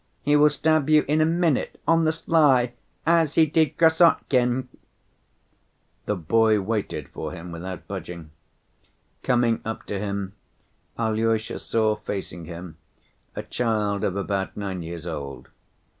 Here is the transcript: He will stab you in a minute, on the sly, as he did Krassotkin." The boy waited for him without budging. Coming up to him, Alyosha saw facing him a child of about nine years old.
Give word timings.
He 0.23 0.35
will 0.35 0.49
stab 0.49 0.89
you 0.89 1.05
in 1.07 1.21
a 1.21 1.25
minute, 1.27 1.79
on 1.87 2.05
the 2.05 2.11
sly, 2.11 2.73
as 3.05 3.35
he 3.35 3.45
did 3.45 3.77
Krassotkin." 3.77 4.67
The 6.07 6.15
boy 6.15 6.59
waited 6.59 7.07
for 7.09 7.33
him 7.33 7.51
without 7.51 7.87
budging. 7.87 8.31
Coming 9.21 9.61
up 9.63 9.85
to 9.85 9.99
him, 9.99 10.33
Alyosha 10.97 11.59
saw 11.59 11.95
facing 11.97 12.45
him 12.45 12.77
a 13.35 13.43
child 13.43 14.03
of 14.03 14.15
about 14.15 14.57
nine 14.57 14.81
years 14.81 15.05
old. 15.05 15.49